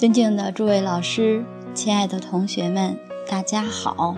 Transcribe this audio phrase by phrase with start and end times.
[0.00, 1.44] 尊敬的诸位老师，
[1.74, 2.96] 亲爱的同学们，
[3.28, 4.16] 大家好。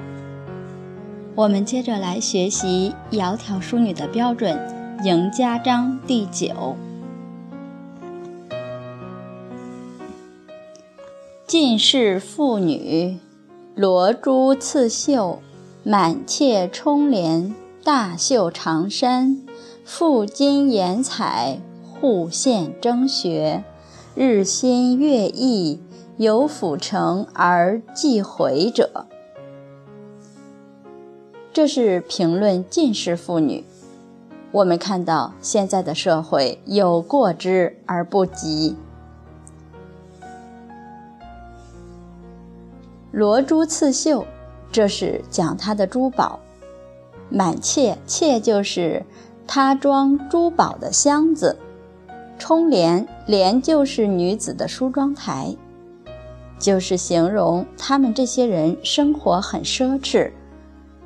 [1.35, 4.57] 我们接着来学习《窈窕淑女》的标准，
[5.05, 6.77] 《赢家章》第九。
[11.49, 13.19] 进士妇女，
[13.75, 15.43] 罗珠刺绣，
[15.83, 17.53] 满妾冲帘，
[17.83, 19.43] 大袖长衫，
[19.85, 23.65] 覆金颜彩，户县征学。
[24.15, 25.81] 日新月异，
[26.19, 29.07] 有辅成而既回者。
[31.51, 33.65] 这是评论进士妇女。
[34.51, 38.77] 我们看到现在的社会有过之而不及。
[43.13, 44.27] 罗珠刺绣，
[44.71, 46.39] 这是讲她的珠宝；
[47.31, 49.07] 满妾，妾就是
[49.47, 51.57] 她装珠宝的箱子。
[52.45, 55.55] 冲帘，帘就是女子的梳妆台，
[56.59, 60.33] 就是形容他们这些人生活很奢侈，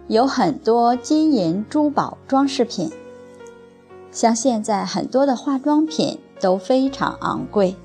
[0.08, 2.90] 有很多金银珠宝装饰品。
[4.10, 7.76] 像现在很多的化妆品都非常昂贵。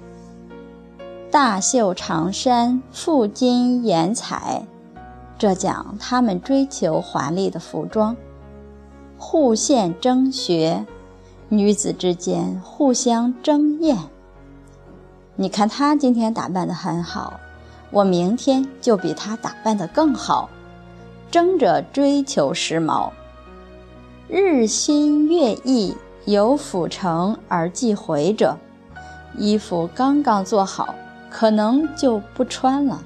[1.29, 4.65] 大袖长衫，富金颜彩，
[5.37, 8.15] 这讲他们追求华丽的服装。
[9.17, 10.85] 户县争学。
[11.53, 13.97] 女子之间互相争艳。
[15.35, 17.41] 你看她今天打扮得很好，
[17.91, 20.49] 我明天就比她打扮得更好，
[21.29, 23.09] 争着追求时髦。
[24.29, 25.93] 日新月异，
[26.23, 28.57] 有辅成而既回者。
[29.37, 30.95] 衣服刚刚做好，
[31.29, 33.03] 可能就不穿了。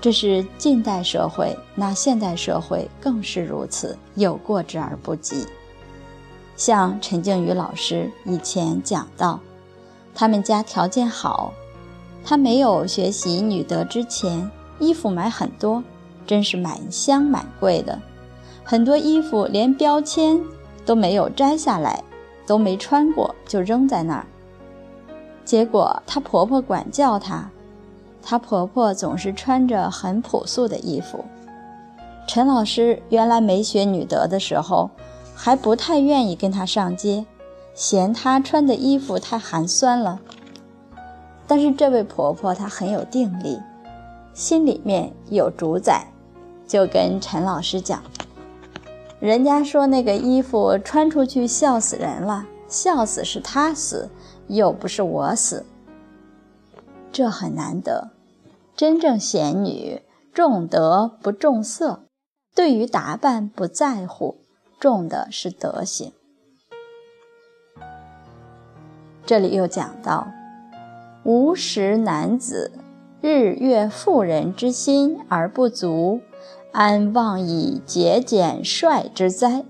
[0.00, 5.44] 这是近代社会，那现代社会更是如此，有过之而不及。
[6.56, 9.38] 像陈静瑜老师以前讲到，
[10.14, 11.52] 他们家条件好，
[12.24, 15.84] 他没有学习女德之前，衣服买很多，
[16.26, 18.00] 真是满箱满柜的，
[18.64, 20.42] 很多衣服连标签
[20.86, 22.02] 都没有摘下来，
[22.46, 24.26] 都没穿过就扔在那儿。
[25.44, 27.50] 结果她婆婆管教她，
[28.22, 31.22] 她婆婆总是穿着很朴素的衣服。
[32.26, 34.88] 陈老师原来没学女德的时候。
[35.38, 37.26] 还不太愿意跟她上街，
[37.74, 40.18] 嫌她穿的衣服太寒酸了。
[41.46, 43.60] 但是这位婆婆她很有定力，
[44.32, 46.10] 心里面有主宰，
[46.66, 48.02] 就跟陈老师讲
[49.20, 54.10] ：“人家说那个衣服穿出去笑死人了，笑死是她死，
[54.48, 55.66] 又不是我死。
[57.12, 58.10] 这很难得，
[58.74, 60.02] 真正贤女
[60.32, 62.06] 重德不重色，
[62.54, 64.38] 对于打扮不在乎。”
[64.78, 66.12] 重的是德行。
[69.24, 70.28] 这里又讲到：
[71.24, 72.70] 无识男子，
[73.20, 76.20] 日月妇人之心而不足，
[76.72, 79.64] 安望以节俭率之哉？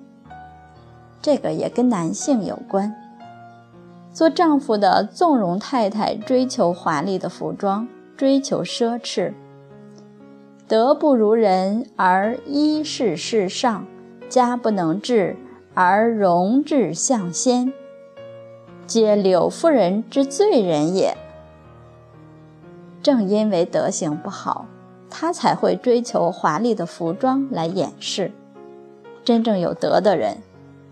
[1.23, 2.95] 这个也跟男性有关。
[4.13, 9.33] 做丈夫的纵容太太追求华丽的服装，追求奢侈，
[10.67, 13.87] 德不如人而衣饰世上。
[14.29, 15.37] 家不能治
[15.75, 17.73] 而容治向先，
[18.87, 21.17] 皆柳夫人之罪人也。
[23.03, 24.67] 正因为德行不好，
[25.09, 28.33] 她才会追求华丽的服装来掩饰。
[29.25, 30.39] 真正有德的人，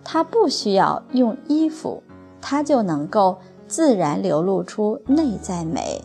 [0.03, 2.03] 他不需要用衣服，
[2.41, 6.03] 他就能够自然流露出内在美。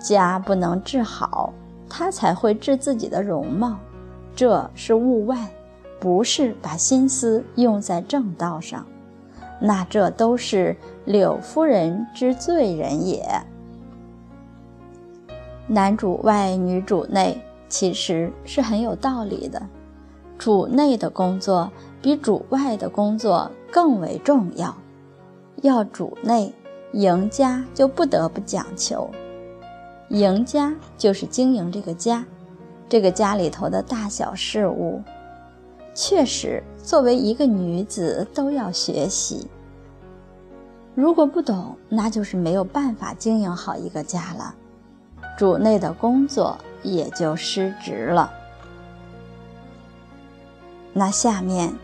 [0.00, 1.52] 家不能治好，
[1.88, 3.76] 他才会治自己的容貌，
[4.34, 5.48] 这是物外。
[6.00, 8.86] 不是把心思用在正道上，
[9.60, 13.26] 那这都是柳夫人之罪人也。
[15.66, 19.60] 男主外，女主内，其实是很有道理的。
[20.38, 21.70] 主内的工作
[22.00, 24.74] 比主外的工作更为重要。
[25.62, 26.54] 要主内，
[26.92, 29.10] 赢家就不得不讲求。
[30.10, 32.24] 赢家就是经营这个家，
[32.88, 35.02] 这个家里头的大小事务。
[36.00, 39.48] 确实，作为一个女子都要学习。
[40.94, 44.54] 如果不懂，那就是没有办法经营好一个家了，
[45.36, 48.32] 主内的工作也就失职了。
[50.92, 51.74] 那下面，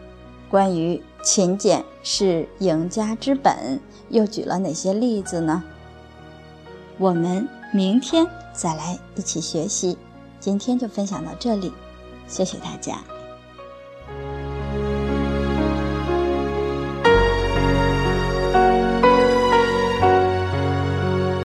[0.49, 3.81] 关于勤俭是赢家之本，
[4.11, 5.61] 又举了哪些例子呢？
[6.99, 9.99] 我们明天再来一起学习。
[10.39, 11.73] 今天就分享到这里，
[12.29, 12.99] 谢谢大家。